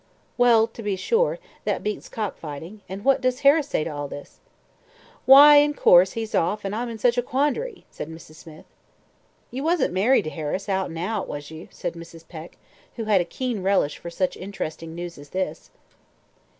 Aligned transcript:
"Well, 0.35 0.65
to 0.65 0.81
be 0.81 0.95
sure, 0.95 1.37
that 1.63 1.83
beats 1.83 2.09
cock 2.09 2.35
fighting; 2.35 2.81
and 2.89 3.05
what 3.05 3.21
does 3.21 3.41
Harris 3.41 3.67
say 3.67 3.83
to 3.83 3.91
all 3.91 4.07
this?" 4.07 4.39
"Why, 5.27 5.57
in 5.57 5.75
course, 5.75 6.13
he's 6.13 6.33
off, 6.33 6.65
and 6.65 6.75
I'm 6.75 6.89
in 6.89 6.97
such 6.97 7.19
a 7.19 7.21
quandary," 7.21 7.85
said 7.91 8.09
Mrs. 8.09 8.33
Smith. 8.37 8.65
"You 9.51 9.63
wasn't 9.63 9.93
married 9.93 10.23
to 10.23 10.31
Harris, 10.31 10.67
out 10.67 10.89
and 10.89 10.97
out, 10.97 11.27
was 11.27 11.51
you?" 11.51 11.67
said 11.69 11.93
Mrs. 11.93 12.27
Peck, 12.27 12.57
who 12.95 13.03
had 13.03 13.21
a 13.21 13.25
keen 13.25 13.61
relish 13.61 13.99
for 13.99 14.09
such 14.09 14.35
interesting 14.35 14.95
news 14.95 15.19
as 15.19 15.29
this. 15.29 15.69